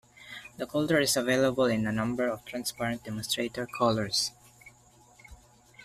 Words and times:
The 0.57 0.65
Kultur 0.65 0.99
is 0.99 1.15
available 1.15 1.65
in 1.65 1.85
a 1.85 1.91
number 1.91 2.27
of 2.27 2.43
transparent 2.43 3.03
demonstrator 3.03 3.67
colors. 3.67 4.31